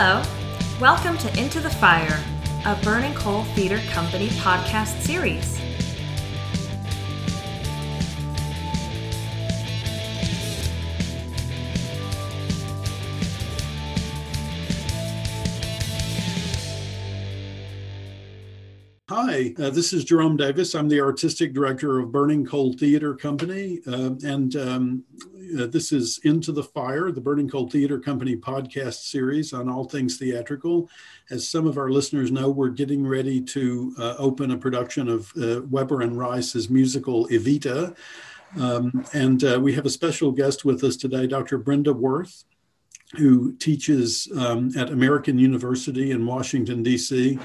[0.00, 0.22] Hello.
[0.80, 2.22] Welcome to Into the Fire,
[2.64, 5.58] a Burning Coal Theater Company podcast series.
[19.08, 20.76] Hi, uh, this is Jerome Davis.
[20.76, 25.04] I'm the artistic director of Burning Coal Theater Company, uh, and um,
[25.56, 29.84] uh, this is Into the Fire, the Burning Coal Theater Company podcast series on all
[29.84, 30.90] things theatrical.
[31.30, 35.32] As some of our listeners know, we're getting ready to uh, open a production of
[35.40, 37.96] uh, Webber and Rice's musical Evita,
[38.58, 41.58] um, and uh, we have a special guest with us today, Dr.
[41.58, 42.44] Brenda Werth
[43.16, 47.38] who teaches um, at American University in Washington, D.C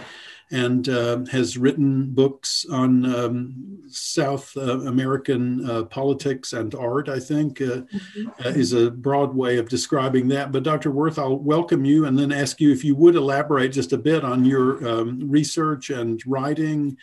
[0.53, 7.19] and uh, has written books on um, South uh, American uh, politics and art, I
[7.19, 8.29] think, uh, mm-hmm.
[8.39, 10.51] Uh, is a broad way of describing that.
[10.51, 10.91] But Dr.
[10.91, 14.23] Werth, I'll welcome you and then ask you if you would elaborate just a bit
[14.23, 16.97] on your um, research and writing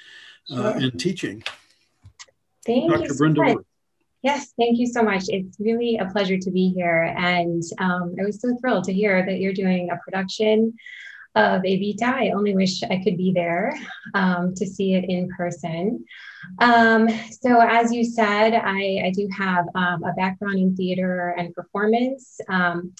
[0.50, 0.82] uh, sure.
[0.82, 1.42] and teaching.
[2.64, 3.04] Thank Dr.
[3.04, 3.14] you.
[3.14, 3.64] Brenda so Werth.
[4.22, 5.24] Yes, thank you so much.
[5.28, 7.14] It's really a pleasure to be here.
[7.18, 10.74] And um, I was so thrilled to hear that you're doing a production
[11.34, 12.02] of Evita.
[12.02, 13.72] I only wish I could be there
[14.14, 16.04] um, to see it in person.
[16.58, 21.54] Um, so, as you said, I, I do have um, a background in theater and
[21.54, 22.40] performance.
[22.48, 22.92] Um,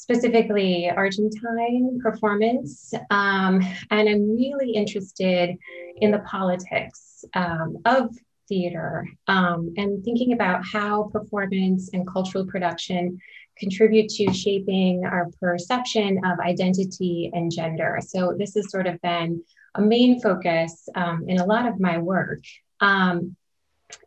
[0.00, 2.94] specifically Argentine performance.
[3.10, 5.58] Um, and I'm really interested
[5.96, 8.08] in the politics um, of
[8.48, 13.18] theater and thinking about how performance and cultural production
[13.60, 17.98] contribute to shaping our perception of identity and gender.
[18.04, 19.42] So, this has sort of been
[19.76, 22.40] a main focus um, in a lot of my work.
[22.80, 23.36] Um,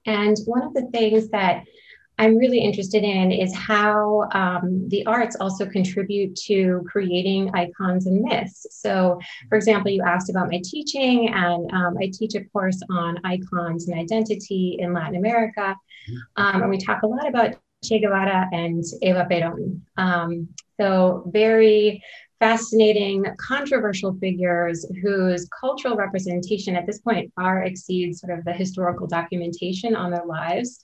[0.05, 1.63] and one of the things that
[2.19, 8.21] I'm really interested in is how um, the arts also contribute to creating icons and
[8.21, 8.67] myths.
[8.69, 13.19] So, for example, you asked about my teaching, and um, I teach a course on
[13.23, 15.75] icons and identity in Latin America.
[16.09, 16.43] Mm-hmm.
[16.43, 19.81] Um, and we talk a lot about Che Guevara and Eva Peron.
[19.97, 20.49] Um,
[20.79, 22.01] so, very
[22.39, 29.07] fascinating, controversial figures whose cultural representation at this point far exceeds sort of the historical
[29.07, 30.83] documentation on their lives.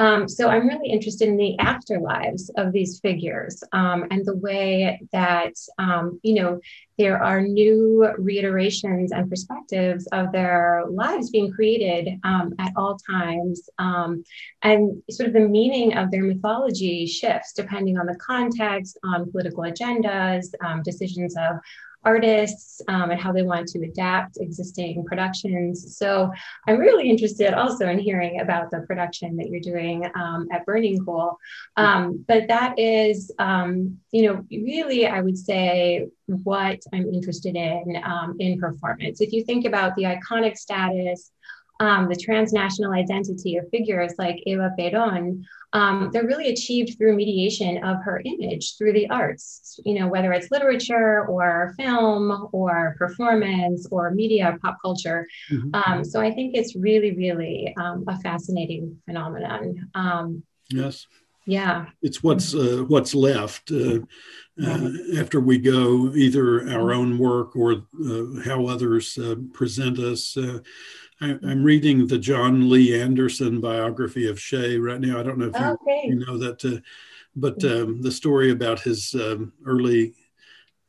[0.00, 4.98] Um, so I'm really interested in the afterlives of these figures um, and the way
[5.12, 6.58] that, um, you know,
[6.96, 13.68] there are new reiterations and perspectives of their lives being created um, at all times.
[13.78, 14.24] Um,
[14.62, 19.64] and sort of the meaning of their mythology shifts depending on the context, on political
[19.64, 21.56] agendas, um, decisions of
[22.04, 25.96] artists um, and how they want to adapt existing productions.
[25.96, 26.32] So
[26.66, 31.04] I'm really interested also in hearing about the production that you're doing um, at Burning
[31.04, 31.36] Coal.
[31.76, 38.00] Um, but that is, um, you know, really, I would say what I'm interested in
[38.04, 39.20] um, in performance.
[39.20, 41.30] If you think about the iconic status,
[41.80, 47.82] um, the transnational identity of figures like Eva Peron, um, they're really achieved through mediation
[47.82, 53.86] of her image through the arts, you know, whether it's literature or film or performance
[53.90, 55.26] or media, pop culture.
[55.50, 55.70] Mm-hmm.
[55.74, 59.90] Um, so I think it's really, really um, a fascinating phenomenon.
[59.94, 61.06] Um, yes.
[61.46, 61.86] Yeah.
[62.02, 64.00] It's what's uh, what's left uh,
[64.62, 70.36] uh, after we go, either our own work or uh, how others uh, present us.
[71.20, 75.20] I, am reading the Jon Lee Anderson biography of Che right now.
[75.20, 76.02] I don't know if you, okay.
[76.06, 76.80] you know that, uh,
[77.36, 77.90] but mm-hmm.
[77.90, 80.14] um, the story about his um, early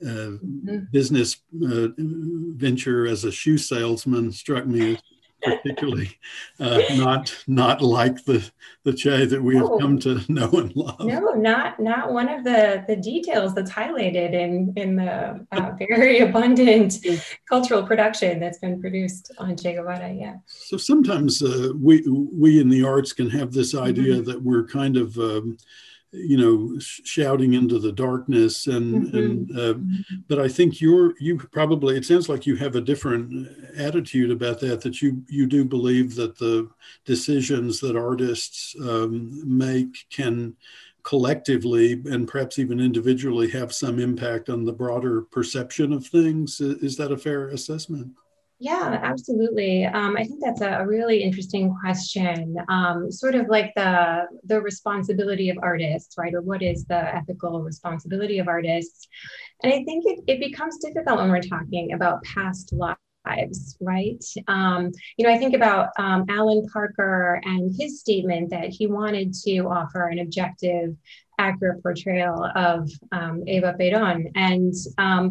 [0.01, 0.77] uh, mm-hmm.
[0.91, 4.97] business uh, venture as a shoe salesman struck me
[5.41, 6.17] particularly
[6.59, 8.49] uh, not not like the
[8.83, 10.99] the Che that we have come to know and love.
[11.01, 16.19] No, not not one of the the details that's highlighted in in the uh, very
[16.27, 16.99] abundant
[17.47, 20.11] cultural production that's been produced on Che Guevara.
[20.11, 20.37] Yeah.
[20.45, 24.29] So sometimes uh, we we in the arts can have this idea mm-hmm.
[24.29, 25.57] that we're kind of um,
[26.11, 29.17] you know shouting into the darkness and mm-hmm.
[29.17, 30.15] and uh, mm-hmm.
[30.27, 33.47] but i think you're you probably it sounds like you have a different
[33.77, 36.69] attitude about that that you you do believe that the
[37.05, 40.55] decisions that artists um, make can
[41.03, 46.95] collectively and perhaps even individually have some impact on the broader perception of things is
[46.97, 48.11] that a fair assessment
[48.61, 49.85] yeah, absolutely.
[49.85, 52.55] Um, I think that's a, really interesting question.
[52.69, 56.31] Um, sort of like the the responsibility of artists, right?
[56.31, 59.07] Or what is the ethical responsibility of artists?
[59.63, 64.23] And I think it, it becomes difficult when we're talking about past lives, right?
[64.47, 69.33] Um, you know, I think about um, Alan Parker and his statement that he wanted
[69.45, 70.95] to offer an objective
[71.47, 72.39] accurate portrayal
[72.69, 72.79] of
[73.17, 74.21] um, Eva Peron.
[74.35, 75.23] And um,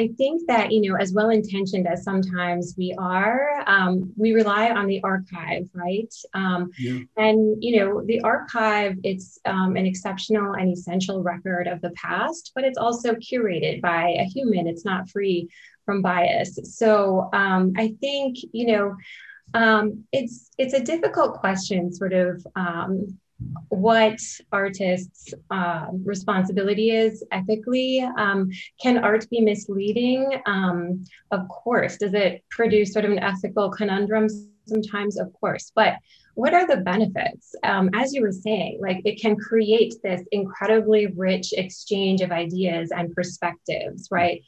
[0.00, 3.40] I think that, you know, as well intentioned as sometimes we are,
[3.76, 3.92] um,
[4.22, 6.12] we rely on the archive, right?
[6.42, 7.00] Um, yeah.
[7.26, 12.52] And, you know, the archive, it's um, an exceptional and essential record of the past,
[12.54, 14.68] but it's also curated by a human.
[14.72, 15.38] It's not free
[15.84, 16.50] from bias.
[16.78, 16.92] So
[17.42, 18.86] um, I think, you know,
[20.18, 23.18] it's it's a difficult question, sort of um,
[23.68, 24.18] what
[24.52, 28.00] artists' uh, responsibility is ethically.
[28.16, 28.50] Um,
[28.80, 30.40] can art be misleading?
[30.46, 31.98] Um, of course.
[31.98, 34.28] Does it produce sort of an ethical conundrum?
[34.66, 35.72] Sometimes, of course.
[35.74, 35.94] But
[36.34, 37.54] what are the benefits?
[37.64, 42.90] Um, as you were saying, like it can create this incredibly rich exchange of ideas
[42.90, 44.42] and perspectives, right?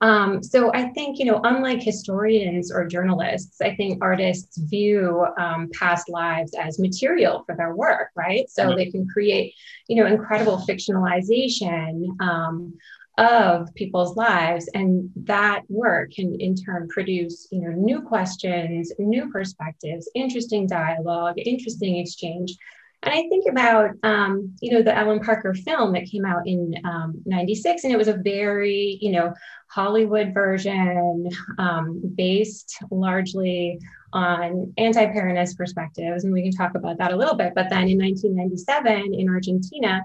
[0.00, 5.70] Um, so I think, you know, unlike historians or journalists, I think artists view um,
[5.72, 8.48] past lives as material for their work, right?
[8.50, 8.76] So mm-hmm.
[8.76, 9.54] they can create,
[9.88, 12.74] you know, incredible fictionalization um,
[13.16, 19.30] of people's lives, and that work can in turn produce, you know, new questions, new
[19.30, 22.54] perspectives, interesting dialogue, interesting exchange
[23.02, 26.74] and I think about, um, you know, the Alan Parker film that came out in
[26.84, 29.32] um, 96, and it was a very, you know,
[29.68, 31.28] Hollywood version
[31.58, 33.78] um, based largely
[34.12, 36.24] on anti Peronist perspectives.
[36.24, 37.52] And we can talk about that a little bit.
[37.54, 40.02] But then in 1997 in Argentina,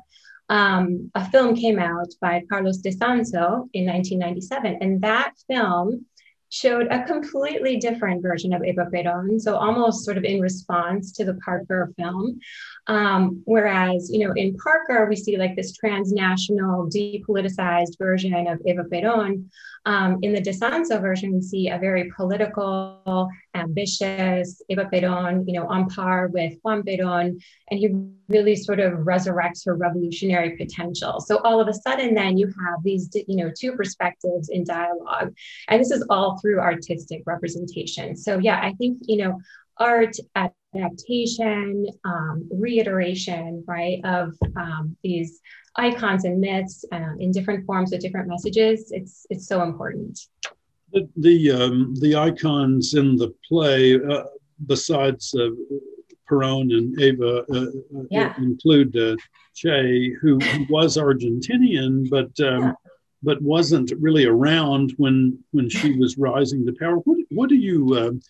[0.49, 4.79] um, a film came out by Carlos Desanzo in 1997.
[4.81, 6.05] And that film
[6.51, 11.23] showed a completely different version of Eva Peron, so almost sort of in response to
[11.23, 12.39] the Parker film.
[12.87, 18.83] Um, whereas, you know, in Parker, we see like this transnational, depoliticized version of Eva
[18.83, 19.49] Peron.
[19.85, 25.67] Um, in the Desanzo version, we see a very political, ambitious Eva Peron, you know,
[25.67, 27.39] on par with Juan Peron,
[27.69, 27.89] and he
[28.29, 31.19] really sort of resurrects her revolutionary potential.
[31.19, 35.33] So all of a sudden, then you have these, you know, two perspectives in dialogue,
[35.67, 38.15] and this is all through artistic representation.
[38.15, 39.39] So yeah, I think you know,
[39.77, 45.41] art adaptation, um, reiteration, right, of um, these
[45.75, 48.91] icons and myths uh, in different forms with different messages.
[48.91, 50.19] It's it's so important.
[50.91, 54.23] The the, um, the icons in the play, uh,
[54.65, 55.49] besides uh,
[56.27, 58.33] Peron and Eva, uh, uh, yeah.
[58.37, 59.15] include uh,
[59.53, 60.39] Che, who,
[60.69, 62.73] was Argentinian, but um, yeah.
[63.23, 66.97] but wasn't really around when when she was rising to power.
[66.97, 68.21] What what do you um,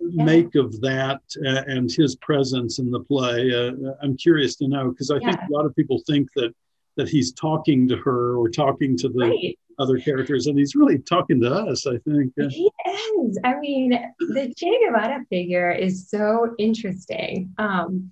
[0.00, 0.24] yeah.
[0.24, 3.52] make of that uh, and his presence in the play?
[3.52, 5.32] Uh, I'm curious to know because I yeah.
[5.32, 6.54] think a lot of people think that
[7.00, 9.58] that he's talking to her or talking to the right.
[9.78, 11.86] other characters, and he's really talking to us.
[11.86, 13.38] I think he is.
[13.42, 17.54] I mean, the Che Guevara figure is so interesting.
[17.58, 18.10] Um,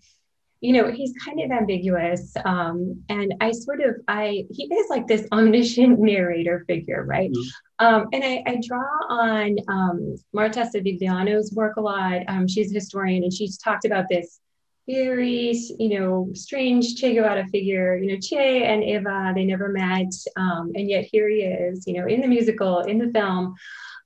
[0.61, 5.07] you know he's kind of ambiguous um, and i sort of i he is like
[5.07, 7.87] this omniscient narrator figure right mm-hmm.
[7.87, 12.75] um, and I, I, draw on um, marta Savigliano's work a lot um, she's a
[12.75, 14.41] historian and she's talked about this
[14.89, 20.11] very you know strange che guevara figure you know che and eva they never met
[20.37, 23.55] um, and yet here he is you know in the musical in the film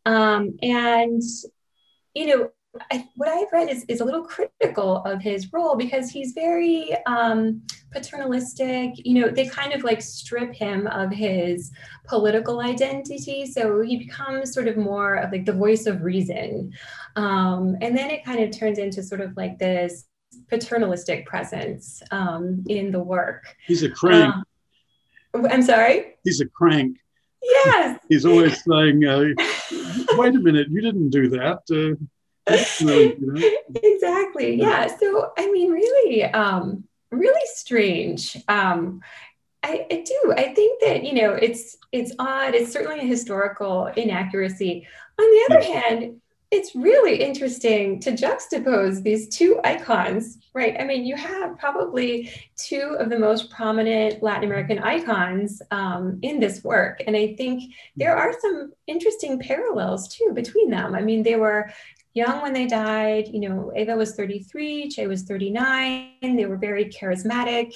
[0.06, 1.22] um, and
[2.14, 2.50] you know
[2.90, 6.96] I, what I've read is, is a little critical of his role because he's very
[7.04, 7.60] um,
[7.90, 8.94] paternalistic.
[8.96, 11.70] You know, they kind of like strip him of his
[12.06, 13.44] political identity.
[13.44, 16.72] So he becomes sort of more of like the voice of reason.
[17.14, 20.06] Um, and then it kind of turns into sort of like this
[20.48, 23.56] paternalistic presence um, in the work.
[23.66, 24.34] He's a crank.
[25.34, 26.14] Um, I'm sorry?
[26.24, 26.98] He's a crank.
[27.42, 27.98] Yes.
[28.08, 29.24] He's always saying, uh,
[30.12, 31.60] wait a minute, you didn't do that.
[31.70, 31.96] Uh,
[33.82, 34.56] exactly.
[34.56, 34.88] Yeah.
[34.98, 38.36] So I mean, really, um, really strange.
[38.48, 39.00] Um,
[39.62, 40.34] I, I, do.
[40.36, 42.54] I think that you know it's it's odd.
[42.54, 44.86] It's certainly a historical inaccuracy.
[45.20, 46.20] On the other hand,
[46.52, 50.76] it's really interesting to juxtapose these two icons, right?
[50.78, 56.40] I mean, you have probably two of the most prominent Latin American icons um, in
[56.40, 57.02] this work.
[57.06, 60.94] And I think there are some interesting parallels too between them.
[60.94, 61.72] I mean, they were
[62.12, 63.28] young when they died.
[63.28, 66.10] You know, Eva was 33, Che was 39.
[66.20, 67.72] They were very charismatic.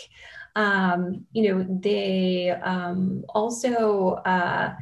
[0.54, 4.74] Um, you know, they um, also, uh,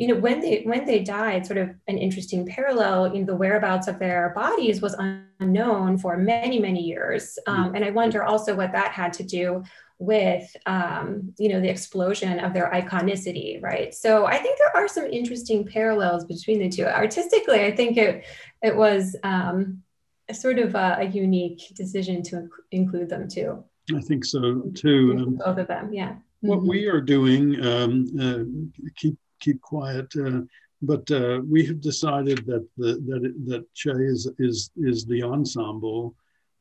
[0.00, 3.12] you know, when they when they died, sort of an interesting parallel.
[3.12, 7.84] You know, the whereabouts of their bodies was unknown for many many years, um, and
[7.84, 9.62] I wonder also what that had to do
[9.98, 13.92] with um, you know the explosion of their iconicity right?
[13.94, 16.86] So i think there are some interesting parallels between the two.
[16.86, 18.24] Artistically i think it
[18.62, 19.82] it was um,
[20.30, 23.62] a sort of a, a unique decision to inc- include them too.
[23.94, 25.36] I think so too.
[25.44, 26.14] Both of them yeah.
[26.40, 30.06] What we are doing, um, uh, keep keep quiet.
[30.16, 30.42] Uh,
[30.82, 36.14] but uh, we have decided that the, that that Che is is is the ensemble,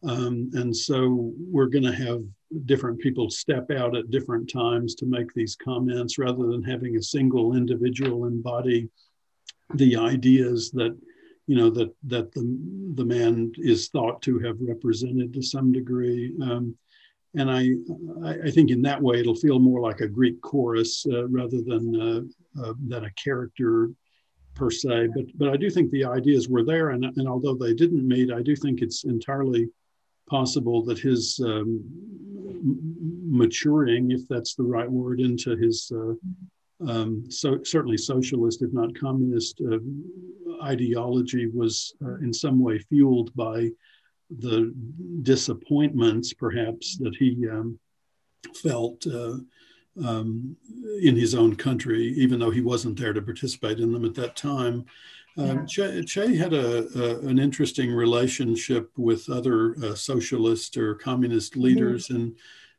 [0.03, 2.21] um, and so we're going to have
[2.65, 7.03] different people step out at different times to make these comments, rather than having a
[7.03, 8.89] single individual embody
[9.75, 10.97] the ideas that
[11.47, 12.57] you know that that the
[12.95, 16.33] the man is thought to have represented to some degree.
[16.41, 16.75] Um,
[17.35, 17.69] and I,
[18.45, 21.95] I think in that way it'll feel more like a Greek chorus uh, rather than
[22.01, 23.91] uh, uh, than a character
[24.55, 25.09] per se.
[25.15, 28.31] But but I do think the ideas were there, and and although they didn't meet,
[28.31, 29.69] I do think it's entirely
[30.27, 31.83] possible that his um,
[33.25, 36.13] maturing, if that's the right word, into his uh,
[36.87, 39.77] um, so certainly socialist, if not communist, uh,
[40.63, 43.69] ideology was uh, in some way fueled by
[44.29, 44.73] the
[45.23, 47.79] disappointments, perhaps, that he um,
[48.55, 49.37] felt uh,
[50.05, 50.55] um,
[51.01, 54.35] in his own country, even though he wasn't there to participate in them at that
[54.35, 54.85] time.
[55.37, 61.53] Um, che, che, had a, a, an interesting relationship with other uh, socialist or communist
[61.53, 61.61] mm-hmm.
[61.61, 62.25] leaders mm-hmm.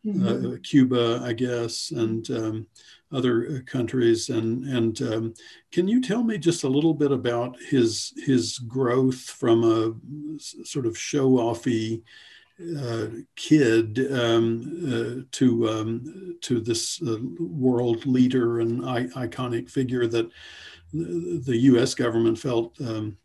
[0.04, 0.56] in mm-hmm.
[0.56, 2.66] Cuba, I guess, and um,
[3.12, 4.28] other countries.
[4.28, 5.34] And and um,
[5.72, 9.94] can you tell me just a little bit about his his growth from a
[10.64, 12.02] sort of show offy
[12.78, 20.06] uh, kid um, uh, to um, to this uh, world leader and I- iconic figure
[20.06, 20.30] that
[20.92, 21.94] the, the U.S.
[21.94, 23.16] government felt um,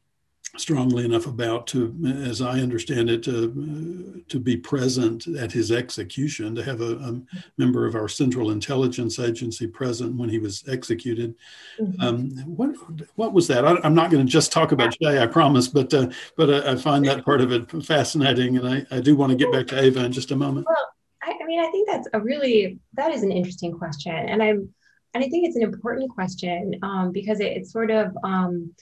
[0.58, 6.56] strongly enough about to, as I understand it, to, to be present at his execution,
[6.56, 7.22] to have a, a,
[7.58, 11.36] member of our Central Intelligence Agency present when he was executed.
[11.80, 12.02] Mm-hmm.
[12.02, 12.76] Um, what
[13.16, 13.66] what was that?
[13.66, 16.72] I, am not going to just talk about Che, I promise, but uh, but I,
[16.74, 19.68] I, find that part of it fascinating, and I, I do want to get back
[19.68, 20.66] to Eva in just a moment.
[20.68, 20.88] Well,
[21.22, 24.74] I, I mean, I think that's a really that is an interesting question, and I'm
[25.14, 28.74] and I think it's an important question um, because it, it, sort of um,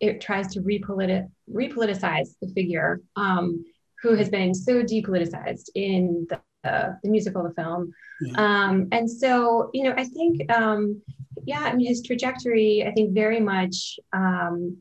[0.00, 3.64] it tries to repoliti- repoliticize the figure um,
[4.02, 7.92] who has been so depoliticized in the, uh, the musical, the film.
[8.22, 8.32] Yeah.
[8.36, 11.02] Um, and so, you know, I think, um,
[11.44, 14.78] yeah, I mean, his trajectory, I think very much um,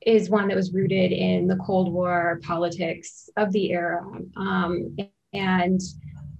[0.00, 4.02] is one that was rooted in the Cold War politics of the era.
[4.36, 4.96] Um,
[5.32, 5.80] and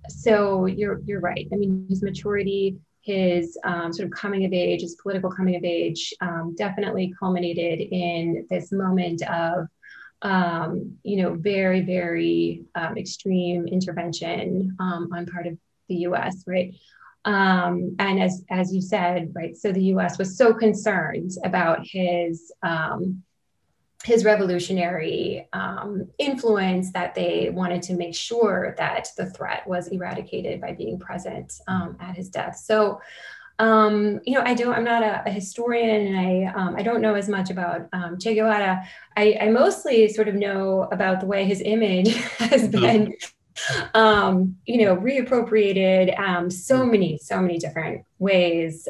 [0.08, 1.46] so you're, you're right.
[1.52, 5.64] I mean, his maturity his um, sort of coming of age, his political coming of
[5.64, 9.68] age, um, definitely culminated in this moment of,
[10.22, 15.56] um, you know, very, very um, extreme intervention um, on part of
[15.88, 16.42] the U.S.
[16.48, 16.74] Right,
[17.24, 20.18] um, and as as you said, right, so the U.S.
[20.18, 22.52] was so concerned about his
[24.06, 30.60] his revolutionary um, influence that they wanted to make sure that the threat was eradicated
[30.60, 32.56] by being present um, at his death.
[32.56, 33.00] So,
[33.58, 37.00] um, you know, I don't, I'm not a, a historian and I, um, I don't
[37.00, 38.86] know as much about um, Che Guevara.
[39.16, 42.80] I, I, mostly sort of know about the way his image has mm-hmm.
[42.80, 43.14] been,
[43.94, 46.14] um, you know, reappropriated
[46.52, 46.90] so mm-hmm.
[46.92, 48.86] many, so many different ways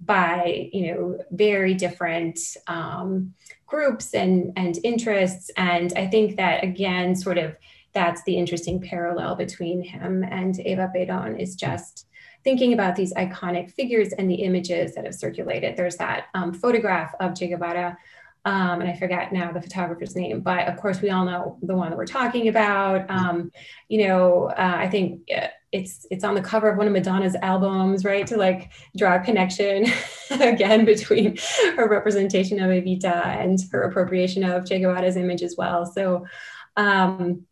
[0.00, 3.34] by, you know, very different, um,
[3.66, 5.50] groups and and interests.
[5.56, 7.56] And i think that again sort of
[7.92, 12.06] that's the interesting parallel between him and eva Peron is just
[12.44, 15.76] thinking about these iconic figures and the images that have circulated.
[15.76, 17.98] There's that um, photograph of che guevara
[18.46, 21.74] um, and I forget now the photographer's name, but of course we all know the
[21.74, 23.10] one that we're talking about.
[23.10, 23.50] Um,
[23.88, 27.36] you know, uh, I think uh, it's it's on the cover of one of Madonna's
[27.42, 28.26] albums, right?
[28.26, 29.86] To like draw a connection
[30.40, 31.36] again between
[31.76, 35.86] her representation of Evita and her appropriation of Che Guevara's image as well.
[35.86, 36.26] So.
[36.76, 37.46] Um,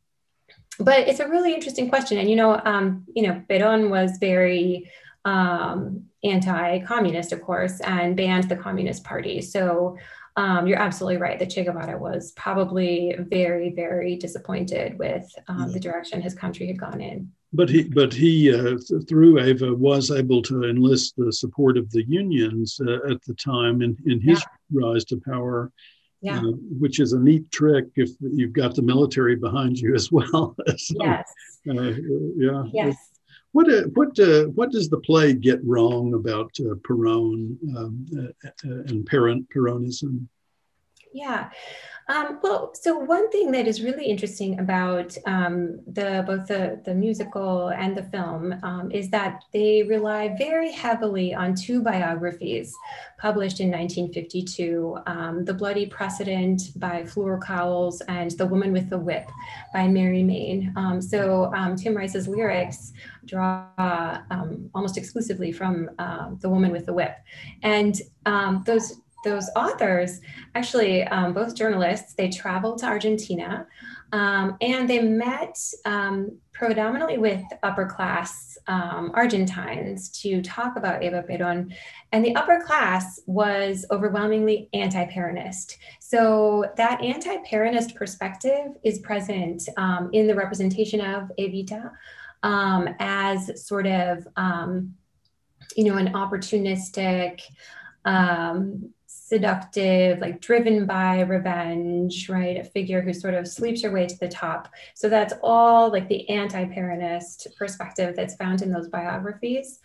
[0.80, 4.90] but it's a really interesting question, and you know, um, you know, Peron was very
[5.25, 9.40] um, anti-communist, of course, and banned the Communist Party.
[9.40, 9.97] So
[10.37, 15.80] um, you're absolutely right that Che Guevara was probably very, very disappointed with um, the
[15.80, 17.33] direction his country had gone in.
[17.54, 18.76] But he, but he, uh,
[19.08, 23.80] through Eva, was able to enlist the support of the unions uh, at the time
[23.80, 24.82] in, in his yeah.
[24.82, 25.70] rise to power.
[26.20, 26.38] Yeah.
[26.38, 30.56] Uh, which is a neat trick if you've got the military behind you as well.
[30.76, 31.30] so, yes.
[31.68, 31.92] Uh,
[32.37, 32.64] yeah.
[32.73, 32.96] Yes.
[33.54, 38.49] What uh, what uh, what does the play get wrong about uh, Peron um, uh,
[38.49, 40.26] uh, and parent Peronism?
[41.14, 41.50] Yeah.
[42.09, 46.94] Um, well, so one thing that is really interesting about um, the both the, the
[46.94, 52.75] musical and the film um, is that they rely very heavily on two biographies
[53.16, 58.99] published in 1952, um, The Bloody Precedent by Fleur Cowles and The Woman with the
[58.99, 59.30] Whip
[59.73, 60.75] by Mary Main.
[60.76, 62.92] Um, so um, Tim Rice's lyrics
[63.25, 63.68] draw
[64.75, 67.16] almost exclusively from uh, The Woman with the Whip.
[67.62, 67.99] And
[68.66, 70.21] those those authors,
[70.54, 73.66] actually, um, both journalists, they traveled to Argentina
[74.12, 81.25] um, and they met um, predominantly with upper class um, Argentines to talk about Eva
[81.28, 81.75] Perón.
[82.12, 85.76] And the upper class was overwhelmingly anti Peronist.
[85.99, 91.90] So that anti Peronist perspective is present um, in the representation of Evita
[92.45, 94.26] um, as sort of,
[95.76, 97.40] you know, an opportunistic,
[98.04, 98.90] um,
[99.34, 102.56] seductive, like driven by revenge, right?
[102.56, 104.68] A figure who sort of sleeps her way to the top.
[104.94, 109.80] So that's all like the anti Peronist perspective that's found in those biographies.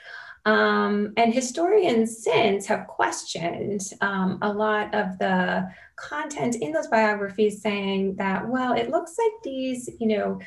[0.45, 7.59] Um, and historians since have questioned um, a lot of the content in those biographies,
[7.59, 10.39] saying that, well, it looks like these, you know,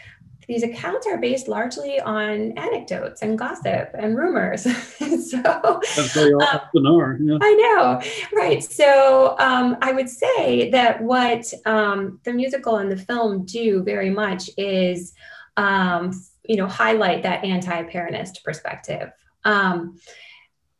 [0.47, 4.63] these accounts are based largely on anecdotes and gossip and rumors.
[4.63, 7.19] so As they um, are.
[7.21, 7.39] Yeah.
[7.41, 8.03] I know,
[8.37, 8.63] right?
[8.63, 14.11] So um, I would say that what um, the musical and the film do very
[14.11, 15.15] much is,
[15.57, 16.13] um,
[16.45, 19.13] you know, highlight that anti-Peronist perspective.
[19.45, 19.99] Um,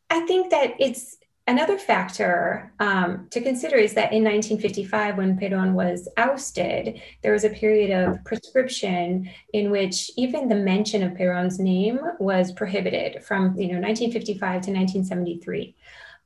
[0.09, 5.73] I think that it's Another factor um, to consider is that in 1955, when Perón
[5.73, 11.59] was ousted, there was a period of proscription in which even the mention of Perón's
[11.59, 15.75] name was prohibited from you know 1955 to 1973.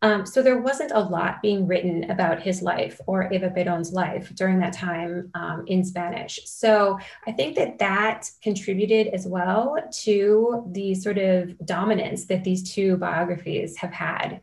[0.04, 4.30] Um, so there wasn't a lot being written about his life or Eva Perón's life
[4.36, 6.40] during that time um, in Spanish.
[6.46, 12.72] So I think that that contributed as well to the sort of dominance that these
[12.72, 14.42] two biographies have had.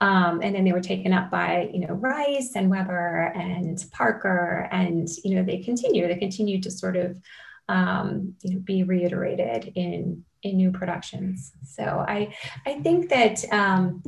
[0.00, 4.68] Um, and then they were taken up by, you know, Rice and Webber and Parker,
[4.70, 6.06] and you know they continue.
[6.06, 7.20] They continue to sort of,
[7.68, 11.52] um, you know, be reiterated in in new productions.
[11.64, 12.32] So I
[12.64, 14.02] I think that um,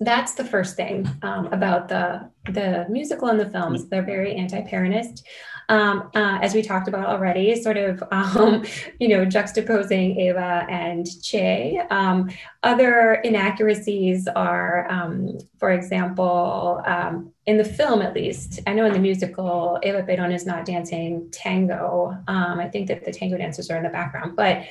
[0.00, 3.88] that's the first thing um, about the the musical and the films.
[3.88, 5.22] They're very anti-Peronist
[5.68, 8.64] um, uh, as we talked about already, sort of, um,
[8.98, 11.80] you know, juxtaposing Eva and Che.
[11.90, 12.30] Um,
[12.62, 18.92] other inaccuracies are, um, for example, um, in the film at least, I know in
[18.92, 22.16] the musical, Eva Perón is not dancing tango.
[22.26, 24.64] Um, I think that the tango dancers are in the background, but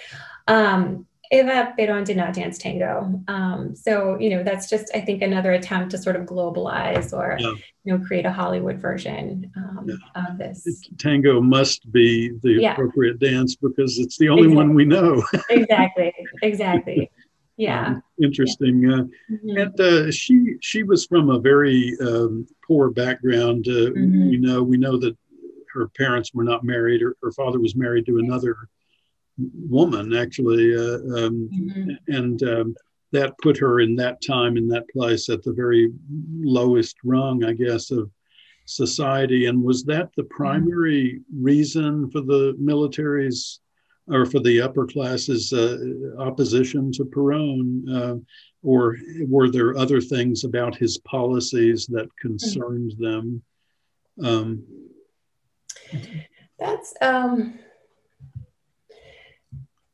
[1.34, 3.20] Eva Perón did not dance tango.
[3.28, 7.38] Um, so, you know, that's just, I think, another attempt to sort of globalize or,
[7.40, 7.54] yeah.
[7.84, 10.30] you know, create a Hollywood version um, yeah.
[10.30, 10.64] of this.
[11.00, 12.74] Tango must be the yeah.
[12.74, 14.64] appropriate dance because it's the only exactly.
[14.64, 15.24] one we know.
[15.50, 16.14] exactly.
[16.42, 17.12] Exactly.
[17.56, 17.86] Yeah.
[17.86, 18.92] Um, interesting.
[18.92, 19.58] Uh, mm-hmm.
[19.58, 23.68] And uh, she she was from a very um, poor background.
[23.68, 24.30] Uh, mm-hmm.
[24.30, 25.16] You know, we know that
[25.72, 27.02] her parents were not married.
[27.02, 28.58] Her, her father was married to another
[29.38, 31.90] woman actually, uh, um, mm-hmm.
[32.08, 32.76] and um,
[33.12, 35.92] that put her in that time in that place at the very
[36.40, 38.10] lowest rung, I guess, of
[38.66, 39.46] society.
[39.46, 40.36] And was that the mm-hmm.
[40.36, 41.44] primary mm-hmm.
[41.44, 43.60] reason for the military's
[44.08, 45.78] or for the upper classes uh,
[46.20, 47.84] opposition to Perón?
[47.90, 48.18] Uh,
[48.64, 53.04] or were there other things about his policies that concerned mm-hmm.
[53.04, 53.44] them?
[54.24, 54.64] Um,
[56.60, 57.60] That's um,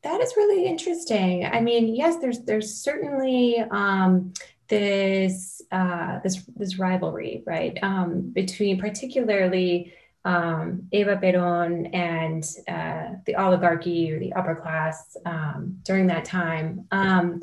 [0.09, 1.45] that is really interesting.
[1.45, 4.33] I mean, yes, there's there's certainly um,
[4.67, 9.93] this uh, this this rivalry, right, um, between particularly
[10.25, 16.87] um, Eva Perón and uh, the oligarchy or the upper class um, during that time.
[16.91, 17.41] Um,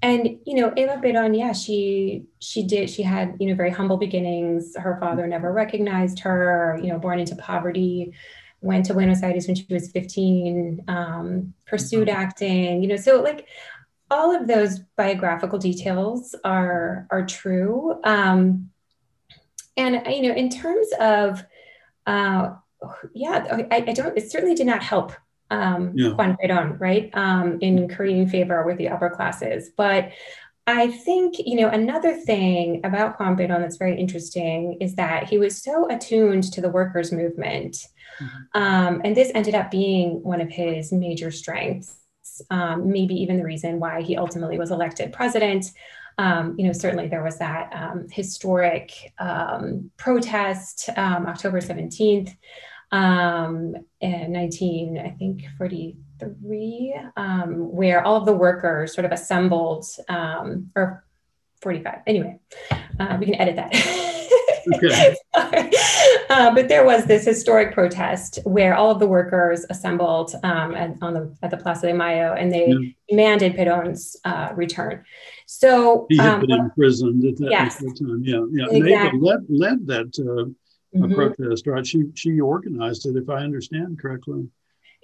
[0.00, 3.96] and you know, Eva Perón, yeah, she she did she had you know very humble
[3.96, 4.76] beginnings.
[4.76, 6.78] Her father never recognized her.
[6.80, 8.12] You know, born into poverty
[8.64, 12.16] went to Buenos Aires when she was 15, um, pursued mm-hmm.
[12.16, 13.46] acting, you know, so like
[14.10, 18.00] all of those biographical details are are true.
[18.04, 18.70] Um,
[19.76, 21.44] and you know, in terms of,
[22.06, 22.54] uh,
[23.12, 24.16] yeah, I, I don't.
[24.16, 25.12] It certainly did not help
[25.50, 26.10] um, yeah.
[26.10, 29.70] Juan Perón, right, um, in creating favor with the upper classes.
[29.76, 30.10] But
[30.66, 35.36] I think, you know, another thing about Juan Perón that's very interesting is that he
[35.36, 37.86] was so attuned to the workers' movement
[38.20, 38.62] Mm-hmm.
[38.62, 41.96] Um, and this ended up being one of his major strengths.
[42.50, 45.66] um, maybe even the reason why he ultimately was elected president.
[46.16, 52.34] Um, you know, certainly there was that um, historic um, protest, um, October 17th,
[52.94, 56.94] um, in 19, I think 43,
[57.56, 61.04] where all of the workers sort of assembled, or
[61.60, 61.98] 45.
[62.06, 62.38] Anyway,
[63.00, 63.72] uh, we can edit that.
[64.76, 65.14] Okay.
[66.30, 70.96] uh, but there was this historic protest where all of the workers assembled um, at,
[71.02, 72.90] on the, at the Plaza de Mayo and they yeah.
[73.08, 75.04] demanded Perón's uh, return.
[75.46, 78.22] So he had um, been imprisoned at that, yes, at that time.
[78.24, 78.66] Yeah, yeah.
[78.70, 79.20] Exactly.
[79.20, 80.54] led, led that
[81.02, 81.14] mm-hmm.
[81.14, 81.86] protest, right?
[81.86, 84.48] She she organized it, if I understand correctly.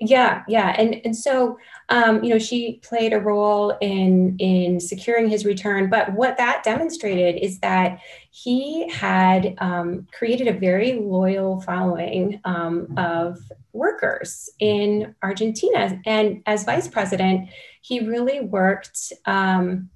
[0.02, 0.74] Yeah yeah.
[0.78, 1.58] And and so
[1.90, 5.90] um, you know she played a role in in securing his return.
[5.90, 8.00] But what that demonstrated is that
[8.30, 13.38] he had um, created a very loyal following um, of
[13.72, 16.00] workers in argentina.
[16.04, 17.50] And as vice president
[17.82, 19.90] he really worked um,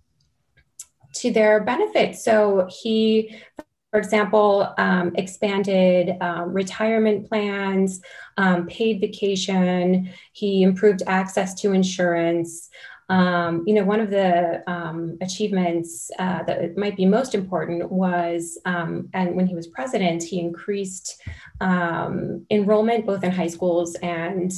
[1.17, 2.17] to their benefit.
[2.17, 3.37] So he
[3.95, 8.01] for example, um, expanded um, retirement plans,
[8.39, 10.11] um, paid vacation.
[10.33, 12.71] He improved access to insurance.
[13.09, 18.59] Um, you know, one of the um, achievements uh, that might be most important was,
[18.65, 21.23] um, and when he was president, he increased
[21.63, 24.53] enrollment both in high schools and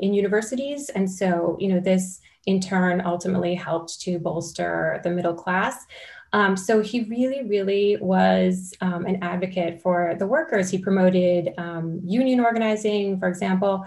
[0.00, 0.88] in universities.
[0.88, 5.86] And so, you know, this in turn ultimately helped to bolster the middle class.
[6.32, 10.70] Um, so he really, really was um, an advocate for the workers.
[10.70, 13.84] He promoted um, union organizing, for example.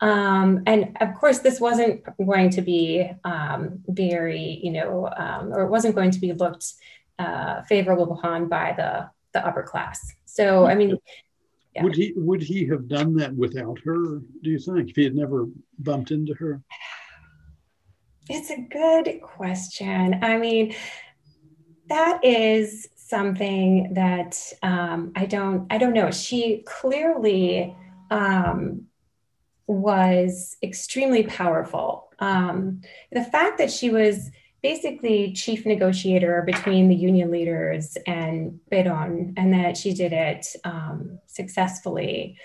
[0.00, 5.62] Um, and of course, this wasn't going to be um, very, you know, um, or
[5.62, 6.72] it wasn't going to be looked
[7.18, 10.14] uh, favorable upon by the, the upper class.
[10.24, 10.96] So, I mean,
[11.74, 11.82] yeah.
[11.82, 14.20] would he would he have done that without her?
[14.42, 15.48] Do you think if he had never
[15.80, 16.62] bumped into her?
[18.30, 20.22] It's a good question.
[20.22, 20.74] I mean,
[21.88, 26.10] that is something that um, I don't I don't know.
[26.10, 27.76] She clearly
[28.10, 28.86] um,
[29.66, 32.10] was extremely powerful.
[32.18, 34.30] Um, the fact that she was
[34.62, 41.20] basically chief negotiator between the union leaders and Perón, and that she did it um,
[41.26, 42.36] successfully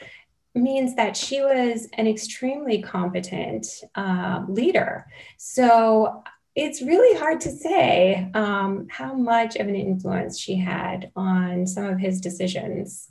[0.55, 5.07] means that she was an extremely competent uh, leader.
[5.37, 6.23] So
[6.55, 11.85] it's really hard to say um, how much of an influence she had on some
[11.85, 13.09] of his decisions.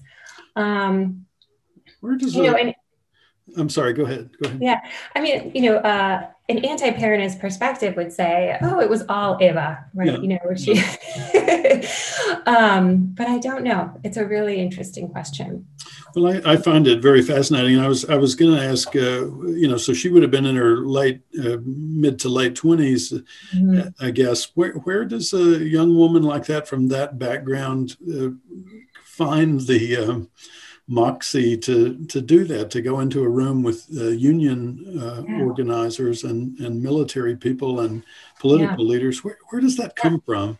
[0.55, 1.27] Um,
[2.01, 2.75] Where does you know, and,
[3.57, 3.93] I'm sorry.
[3.93, 4.31] Go ahead.
[4.41, 4.61] Go ahead.
[4.63, 4.81] Yeah,
[5.15, 9.85] I mean, you know, uh, an anti-Peronist perspective would say, "Oh, it was all Eva,"
[9.95, 10.09] right?
[10.09, 10.19] Yeah.
[10.19, 10.73] You know, she.
[12.47, 13.99] um, but I don't know.
[14.05, 15.67] It's a really interesting question.
[16.15, 17.79] Well, I, I find it very fascinating.
[17.79, 20.47] I was I was going to ask, uh, you know, so she would have been
[20.47, 23.23] in her late, uh, mid to late 20s
[23.55, 24.05] mm-hmm.
[24.05, 24.55] I guess.
[24.55, 28.31] Where where does a young woman like that from that background uh,
[29.05, 30.31] find the um,
[30.93, 35.41] moxie to to do that to go into a room with uh, union uh, yeah.
[35.41, 38.05] organizers and and military people and
[38.39, 38.91] political yeah.
[38.91, 40.59] leaders where, where does that come from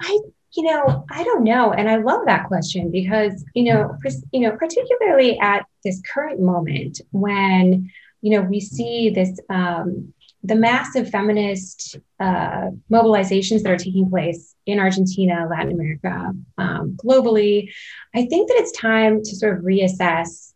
[0.00, 0.18] i
[0.54, 3.94] you know i don't know and i love that question because you know
[4.32, 7.90] you know particularly at this current moment when
[8.22, 10.10] you know we see this um,
[10.42, 17.70] the massive feminist uh, mobilizations that are taking place in Argentina, Latin America, um, globally,
[18.14, 20.52] I think that it's time to sort of reassess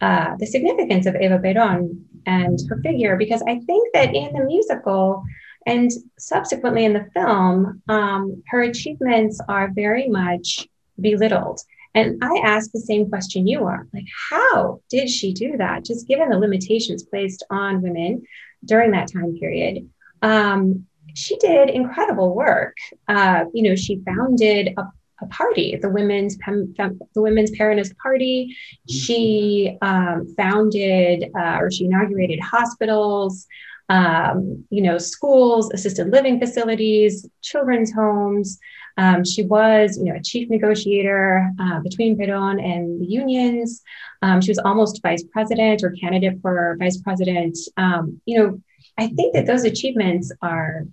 [0.00, 4.44] uh, the significance of Eva Perón and her figure, because I think that in the
[4.44, 5.24] musical
[5.66, 10.66] and subsequently in the film, um, her achievements are very much
[11.00, 11.60] belittled.
[11.94, 15.84] And I ask the same question you are like, how did she do that?
[15.84, 18.22] Just given the limitations placed on women
[18.64, 19.88] during that time period.
[20.22, 22.76] Um, she did incredible work.
[23.08, 24.82] Uh, you know, she founded a,
[25.20, 28.56] a party, the women's Pem, Fem, the Women's Peronist Party.
[28.88, 33.46] She um, founded uh, or she inaugurated hospitals.
[33.90, 38.58] Um, you know, schools, assisted living facilities, children's homes.
[38.98, 43.82] Um, she was, you know, a chief negotiator uh, between Perón and the unions.
[44.22, 47.56] Um, she was almost vice president or candidate for vice president.
[47.76, 48.60] Um, you know,
[48.98, 50.84] I think that those achievements are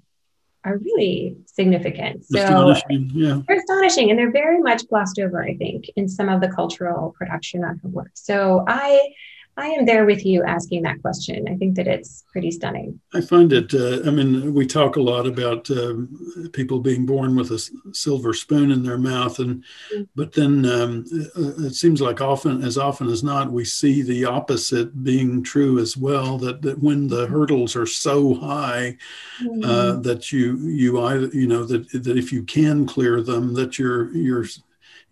[0.63, 2.25] are really significant.
[2.25, 3.41] So astonishing, yeah.
[3.47, 7.13] they're astonishing, and they're very much glossed over, I think, in some of the cultural
[7.17, 8.11] production of her work.
[8.13, 9.13] So I
[9.57, 11.47] I am there with you asking that question.
[11.47, 12.99] I think that it's pretty stunning.
[13.13, 17.35] I find it, uh, I mean, we talk a lot about um, people being born
[17.35, 19.39] with a silver spoon in their mouth.
[19.39, 19.63] And,
[19.93, 20.03] mm-hmm.
[20.13, 21.05] but then um,
[21.37, 25.79] uh, it seems like often, as often as not, we see the opposite being true
[25.79, 28.97] as well, that, that when the hurdles are so high
[29.41, 29.63] mm-hmm.
[29.63, 33.79] uh, that you, you either, you know, that, that if you can clear them, that
[33.79, 34.45] you're, you're,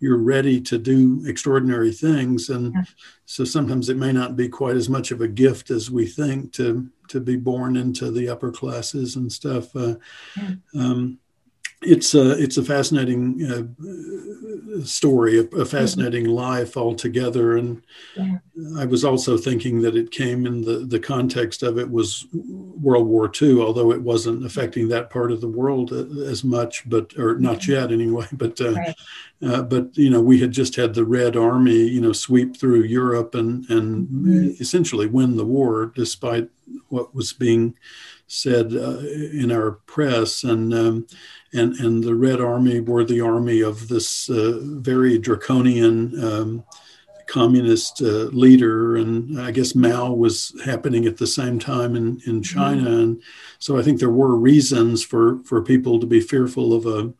[0.04, 2.82] you're ready to do extraordinary things and yeah.
[3.24, 6.52] so sometimes it may not be quite as much of a gift as we think
[6.52, 9.94] to to be born into the upper classes and stuff uh,
[10.36, 10.50] yeah.
[10.74, 11.18] um,
[11.80, 13.64] it's a it's a fascinating uh,
[14.82, 15.64] story, a, a mm-hmm.
[15.64, 16.34] fascinating mm-hmm.
[16.34, 17.56] life altogether.
[17.56, 17.82] And
[18.16, 18.38] yeah.
[18.78, 23.06] I was also thinking that it came in the the context of it was World
[23.06, 27.16] War II, although it wasn't affecting that part of the world uh, as much, but
[27.18, 27.72] or not mm-hmm.
[27.72, 28.26] yet anyway.
[28.34, 28.96] But uh, right.
[29.42, 32.82] uh, but you know we had just had the Red Army, you know, sweep through
[32.82, 34.62] Europe and and mm-hmm.
[34.62, 36.48] essentially win the war, despite
[36.88, 37.74] what was being
[38.26, 38.98] said uh,
[39.32, 40.74] in our press and.
[40.74, 41.06] Um,
[41.54, 46.64] and and the Red Army were the army of this uh, very draconian um,
[47.26, 52.40] communist uh, leader, and I guess Mao was happening at the same time in in
[52.40, 52.42] mm-hmm.
[52.42, 53.00] China, mm-hmm.
[53.00, 53.22] and
[53.58, 57.12] so I think there were reasons for for people to be fearful of a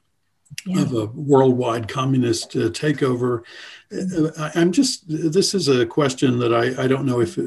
[0.66, 0.82] yeah.
[0.82, 3.42] of a worldwide communist uh, takeover.
[3.92, 7.42] Uh, I'm just this is a question that I I don't know if uh,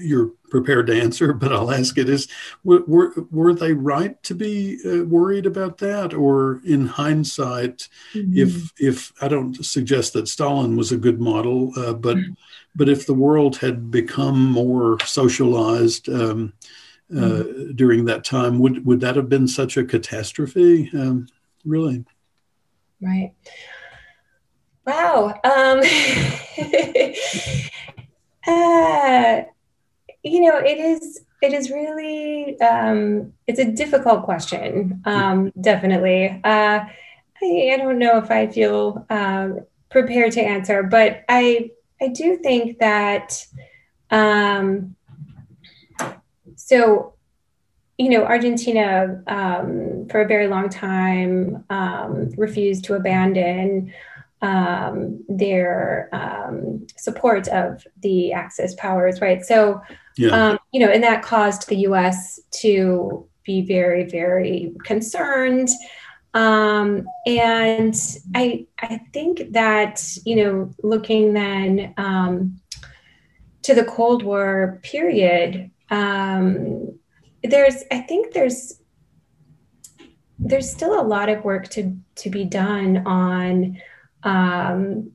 [0.00, 2.28] you're prepared to answer, but I'll ask it: Is
[2.64, 8.36] were were, were they right to be uh, worried about that, or in hindsight, mm-hmm.
[8.36, 12.32] if if I don't suggest that Stalin was a good model, uh, but mm-hmm.
[12.74, 16.08] but if the world had become more socialized.
[16.08, 16.52] Um,
[17.10, 17.72] uh, mm-hmm.
[17.74, 20.90] during that time, would would that have been such a catastrophe?
[20.92, 21.26] Um,
[21.64, 22.04] really?
[23.00, 23.32] Right.
[24.88, 25.38] Wow.
[25.44, 25.80] Um,
[28.46, 29.42] uh,
[30.22, 35.02] you know, it is it is really um, it's a difficult question.
[35.04, 36.40] Um, definitely.
[36.42, 36.86] Uh,
[37.42, 41.70] I, I, don't know if I feel um, prepared to answer, but I
[42.00, 43.44] I do think that
[44.10, 44.96] um,
[46.56, 47.12] so
[47.98, 53.92] you know Argentina um, for a very long time um, refused to abandon
[54.42, 59.44] um, their um, support of the Axis powers, right?
[59.44, 59.80] So,
[60.16, 60.50] yeah.
[60.50, 62.40] um, you know, and that caused the U.S.
[62.62, 65.68] to be very, very concerned.
[66.34, 67.94] Um, and
[68.34, 72.60] I, I think that you know, looking then um,
[73.62, 76.98] to the Cold War period, um,
[77.42, 78.78] there's, I think there's
[80.38, 83.78] there's still a lot of work to to be done on
[84.22, 85.12] um,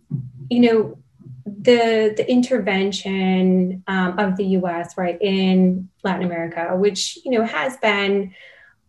[0.49, 0.97] you know,
[1.45, 4.97] the the intervention um, of the U.S.
[4.97, 8.33] right in Latin America, which you know has been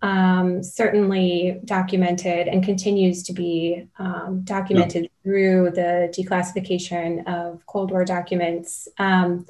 [0.03, 5.09] um, certainly documented and continues to be um, documented yeah.
[5.23, 8.87] through the declassification of Cold War documents.
[8.99, 9.47] Um,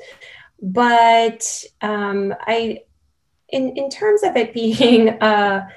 [0.63, 2.83] but um, I,
[3.49, 5.69] in in terms of it being a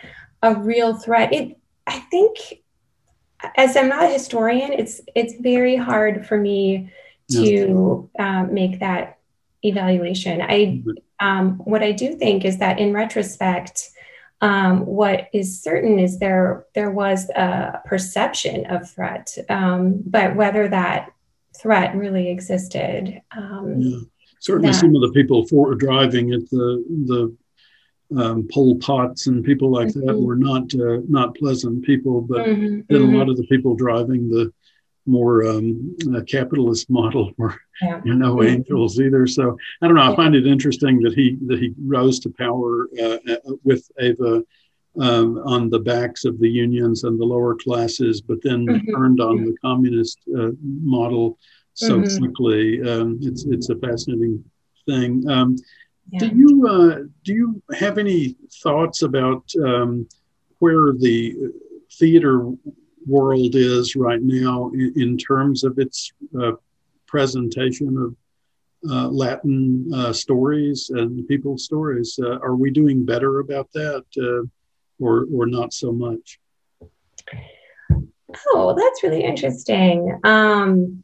[0.44, 2.38] a real threat, it I think
[3.56, 6.92] as I'm not a historian, it's it's very hard for me
[7.32, 9.20] to um, make that
[9.64, 10.42] evaluation.
[10.42, 10.84] I
[11.20, 13.90] um, what I do think is that in retrospect,
[14.42, 20.68] um, what is certain is there there was a perception of threat, um, but whether
[20.68, 21.12] that
[21.60, 23.22] threat really existed.
[23.36, 23.98] Um, yeah.
[24.40, 27.36] Certainly, that, some of the people for driving at the the
[28.16, 30.06] um, Pol Pots and people like mm-hmm.
[30.06, 32.82] that were not uh, not pleasant people, but mm-hmm.
[32.90, 33.32] then a lot mm-hmm.
[33.32, 34.54] of the people driving the
[35.06, 38.02] more um, uh, capitalist model were yeah.
[38.06, 38.50] you know mm-hmm.
[38.50, 39.28] angels either.
[39.28, 40.14] So I don't know.
[40.14, 44.44] I find it interesting that he that he rose to power uh, uh, with Eva.
[45.00, 48.96] Um, on the backs of the unions and the lower classes, but then mm-hmm.
[48.96, 51.38] turned on the communist uh, model
[51.76, 52.82] so quickly.
[52.82, 54.44] Um, it's it's a fascinating
[54.88, 55.24] thing.
[55.30, 55.56] Um,
[56.12, 56.20] yeah.
[56.20, 60.08] Do you uh, do you have any thoughts about um,
[60.60, 61.36] where the
[61.94, 62.52] theater
[63.06, 66.52] world is right now in, in terms of its uh,
[67.08, 68.16] presentation of
[68.90, 72.20] uh, Latin uh, stories and people's stories?
[72.22, 74.48] Uh, are we doing better about that, uh,
[75.04, 76.40] or or not so much?
[78.50, 80.20] Oh, that's really interesting.
[80.24, 81.04] Um,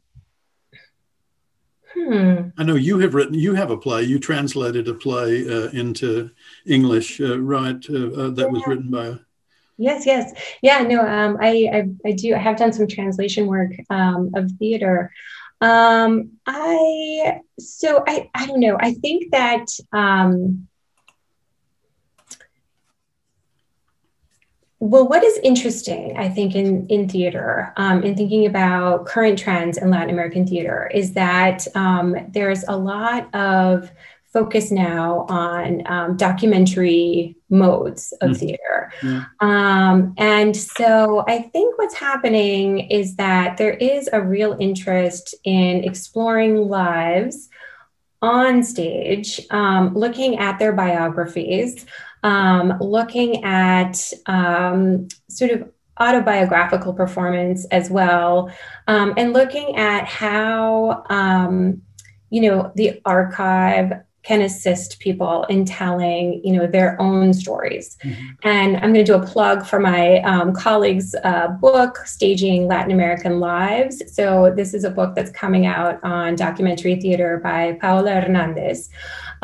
[1.94, 2.48] Hmm.
[2.58, 6.30] I know you have written, you have a play, you translated a play uh, into
[6.66, 7.84] English, uh, right?
[7.88, 9.14] Uh, uh that was written by.
[9.76, 10.32] Yes, yes.
[10.62, 14.50] Yeah, no, um, I, I, I, do, I have done some translation work um, of
[14.58, 15.12] theater.
[15.60, 18.76] Um, I so I I don't know.
[18.78, 20.68] I think that um,
[24.86, 29.78] well, what is interesting, I think, in in theater, um, in thinking about current trends
[29.78, 33.90] in Latin American theater, is that um, there's a lot of
[34.30, 38.92] focus now on um, documentary modes of mm theater.
[39.02, 39.24] Yeah.
[39.40, 45.82] Um, and so I think what's happening is that there is a real interest in
[45.84, 47.48] exploring lives
[48.20, 51.86] on stage, um, looking at their biographies,
[52.24, 58.50] um, looking at um, sort of autobiographical performance as well,
[58.88, 61.04] um, and looking at how
[62.30, 63.92] you know the archive
[64.24, 67.96] can assist people in telling you know their own stories.
[68.02, 68.26] Mm-hmm.
[68.42, 72.90] and i'm going to do a plug for my um, colleague's uh, book staging latin
[72.90, 74.02] american lives.
[74.12, 78.88] So this is a book that's coming out on documentary theater by paola hernandez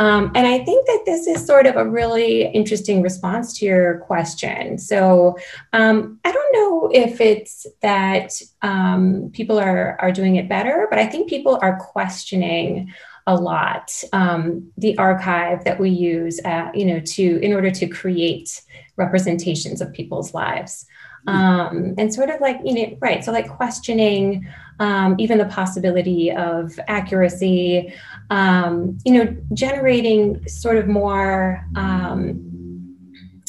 [0.01, 3.99] um, and i think that this is sort of a really interesting response to your
[4.01, 5.37] question so
[5.73, 8.33] um, i don't know if it's that
[8.63, 12.93] um, people are are doing it better but i think people are questioning
[13.27, 14.03] a lot.
[14.13, 18.61] Um, the archive that we use, uh, you know, to in order to create
[18.97, 20.87] representations of people's lives,
[21.27, 21.35] hmm.
[21.35, 23.25] um, and sort of like you know, right.
[23.25, 24.47] So like questioning
[24.81, 27.95] um, even the possibility of accuracy,
[28.31, 32.47] um, you know, generating sort of more, um,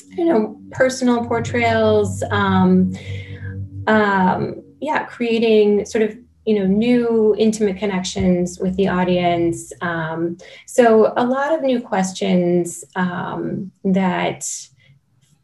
[0.10, 2.24] you know, personal portrayals.
[2.30, 2.94] Um,
[4.82, 11.24] yeah, creating sort of you know new intimate connections with the audience um, so a
[11.24, 14.50] lot of new questions um, that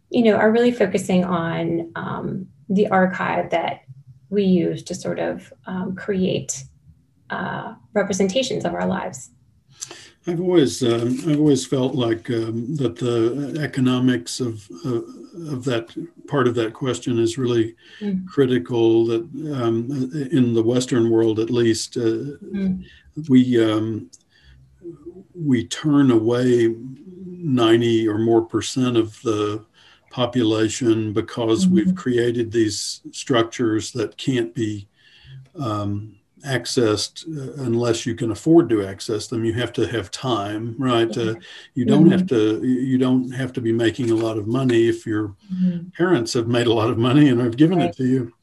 [0.09, 3.81] you know are really focusing on um, the archive that
[4.29, 6.63] we use to sort of um, create
[7.29, 9.29] uh, representations of our lives
[10.27, 15.01] I've always um, I've always felt like um, that the economics of uh,
[15.53, 15.95] of that
[16.27, 18.27] part of that question is really mm.
[18.27, 19.05] critical.
[19.05, 19.21] That
[19.61, 22.83] um, in the Western world, at least, uh, mm.
[23.29, 24.11] we um,
[25.33, 26.75] we turn away
[27.25, 29.63] ninety or more percent of the
[30.17, 31.75] population because mm-hmm.
[31.75, 34.87] we've created these structures that can't be
[35.59, 40.75] um, accessed uh, unless you can afford to access them you have to have time
[40.79, 41.35] right uh,
[41.75, 42.13] you don't mm-hmm.
[42.13, 45.87] have to you don't have to be making a lot of money if your mm-hmm.
[45.89, 47.89] parents have made a lot of money and have given right.
[47.89, 48.33] it to you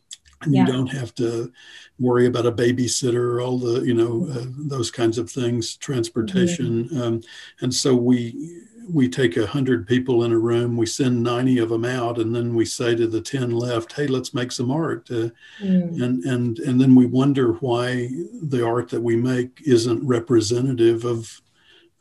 [0.43, 0.61] and yeah.
[0.61, 1.51] you don't have to
[1.99, 7.03] worry about a babysitter all the you know uh, those kinds of things transportation mm-hmm.
[7.03, 7.21] um,
[7.63, 11.69] and so we we take a hundred people in a room, we send 90 of
[11.69, 15.11] them out, and then we say to the 10 left, "Hey, let's make some art,"
[15.11, 16.03] uh, mm.
[16.03, 18.11] and and and then we wonder why
[18.43, 21.41] the art that we make isn't representative of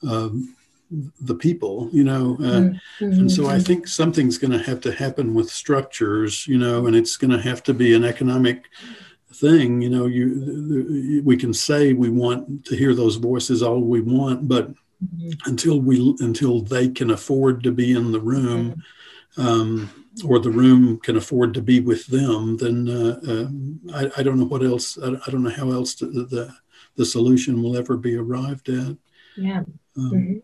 [0.08, 0.56] um,
[1.22, 2.36] the people, you know.
[2.40, 2.70] Uh,
[3.00, 3.06] mm-hmm.
[3.06, 3.64] And so I mm-hmm.
[3.64, 7.42] think something's going to have to happen with structures, you know, and it's going to
[7.42, 8.66] have to be an economic
[9.34, 14.00] thing you know you we can say we want to hear those voices all we
[14.00, 14.70] want but
[15.04, 15.50] mm-hmm.
[15.50, 18.82] until we until they can afford to be in the room
[19.38, 19.90] um,
[20.26, 23.48] or the room can afford to be with them then uh, uh,
[23.96, 26.54] I, I, don't know what else I, I don't know how else to, the
[26.96, 28.98] the solution will ever be arrived at
[29.36, 29.64] yeah
[29.98, 30.38] um, mm-hmm.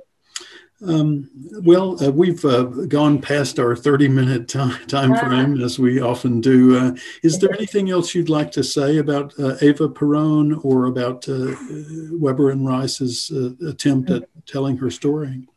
[0.86, 1.30] Um,
[1.63, 6.39] well, uh, we've uh, gone past our 30 minute time, time frame as we often
[6.39, 6.78] do.
[6.78, 11.28] Uh, is there anything else you'd like to say about uh, Eva Peron or about
[11.28, 11.54] uh,
[12.12, 15.48] Webber and Rice's uh, attempt at telling her story?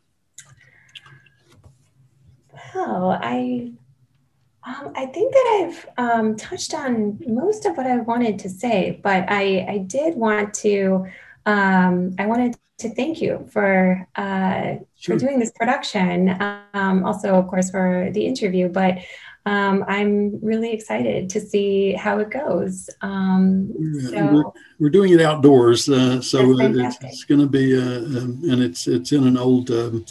[2.75, 3.71] Well, I,
[4.65, 8.99] um, I think that I've um, touched on most of what I wanted to say,
[9.01, 11.07] but I, I did want to,
[11.45, 15.15] um, I wanted to thank you for uh, sure.
[15.15, 16.29] for doing this production.
[16.73, 18.69] Um, also, of course, for the interview.
[18.69, 18.99] But
[19.45, 22.89] um, I'm really excited to see how it goes.
[23.01, 23.73] Um,
[24.09, 24.43] so, we're,
[24.79, 28.87] we're, doing it outdoors, uh, so it's, it's going to be, uh, um, and it's
[28.87, 29.71] it's in an old.
[29.71, 30.05] Um,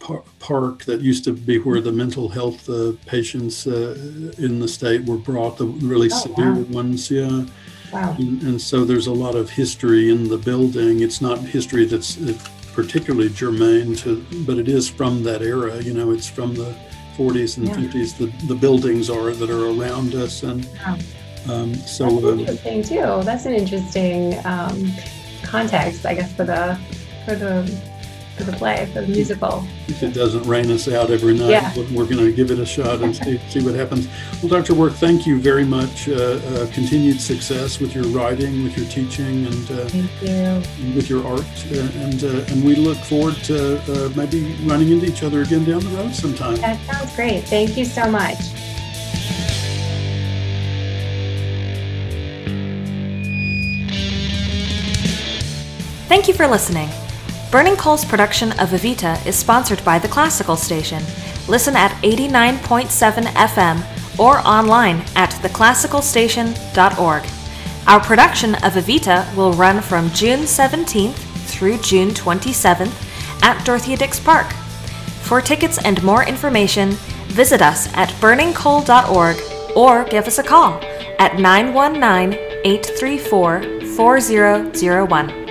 [0.00, 3.96] par- park that used to be where the mental health uh, patients uh,
[4.38, 6.74] in the state were brought, the really oh, severe wow.
[6.74, 7.10] ones.
[7.10, 7.44] Yeah,
[7.92, 8.14] Wow.
[8.18, 11.00] And, and, so there's a lot of history in the building.
[11.00, 12.36] It's not history that's uh,
[12.74, 15.80] particularly germane to, but it is from that era.
[15.82, 16.74] You know, it's from the
[17.16, 17.74] 40s and yeah.
[17.74, 18.16] 50s.
[18.16, 20.98] The, the buildings are that are around us, and wow.
[21.48, 23.24] um, so that's uh, interesting too.
[23.24, 24.92] That's an interesting um,
[25.42, 26.78] context, I guess, for the
[27.24, 27.64] for the
[28.38, 29.64] for the play, for the musical.
[29.88, 31.74] If it doesn't rain us out every night, yeah.
[31.92, 34.08] we're going to give it a shot and see, see what happens.
[34.40, 34.74] Well, Dr.
[34.74, 36.08] Werth, thank you very much.
[36.08, 41.26] Uh, uh, continued success with your writing, with your teaching, and, uh, and with your
[41.26, 41.40] art.
[41.70, 45.64] Uh, and uh, and we look forward to uh, maybe running into each other again
[45.64, 46.56] down the road sometime.
[46.56, 47.44] That sounds great.
[47.44, 48.36] Thank you so much.
[56.08, 56.88] Thank you for listening.
[57.50, 61.02] Burning Coal's production of Evita is sponsored by the Classical Station.
[61.48, 67.22] Listen at 89.7 FM or online at theclassicalstation.org.
[67.86, 71.14] Our production of Evita will run from June 17th
[71.48, 74.52] through June 27th at Dorothea Dix Park.
[75.22, 76.90] For tickets and more information,
[77.28, 79.36] visit us at burningcoal.org
[79.74, 80.82] or give us a call
[81.18, 83.62] at 919 834
[83.96, 85.47] 4001.